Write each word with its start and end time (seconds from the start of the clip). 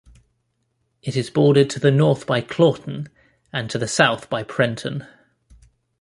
It 1.03 1.15
is 1.15 1.29
bordered 1.29 1.69
to 1.69 1.79
the 1.79 1.91
north 1.91 2.25
by 2.25 2.41
Claughton 2.41 3.07
and 3.53 3.69
to 3.69 3.77
the 3.77 3.87
south 3.87 4.31
by 4.31 4.41
Prenton. 4.43 5.05